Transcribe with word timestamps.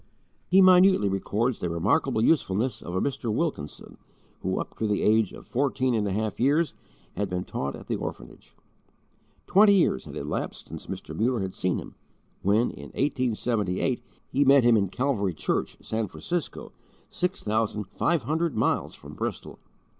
He 0.47 0.63
minutely 0.63 1.07
records 1.09 1.59
the 1.59 1.69
remarkable 1.69 2.23
usefulness 2.23 2.81
of 2.81 2.95
a 2.95 2.99
Mr. 3.01 3.31
Wilkinson, 3.31 3.99
who, 4.41 4.59
up 4.59 4.75
to 4.79 4.87
the 4.87 5.03
age 5.03 5.31
of 5.31 5.45
fourteen 5.45 5.93
and 5.93 6.07
a 6.07 6.11
half 6.11 6.39
years, 6.39 6.73
had 7.15 7.29
been 7.29 7.43
taught 7.43 7.75
at 7.75 7.85
the 7.85 7.97
orphanage. 7.97 8.55
Twenty 9.45 9.75
years 9.75 10.05
had 10.05 10.15
elapsed 10.15 10.69
since 10.69 10.87
Mr. 10.87 11.15
Muller 11.15 11.41
had 11.41 11.53
seen 11.53 11.77
him, 11.77 11.93
when, 12.41 12.71
in 12.71 12.89
1878, 12.95 14.01
he 14.27 14.43
met 14.43 14.63
him 14.63 14.75
in 14.75 14.89
Calvary 14.89 15.35
Church, 15.35 15.77
San 15.83 16.07
Francisco, 16.07 16.71
six 17.07 17.43
thousand 17.43 17.83
five 17.83 18.23
hundred 18.23 18.55
miles 18.57 18.95
from 18.95 19.13
Bristol. 19.13 19.59